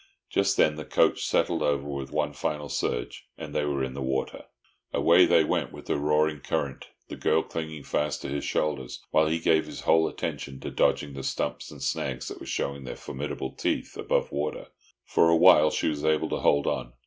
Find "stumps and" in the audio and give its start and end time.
11.21-11.83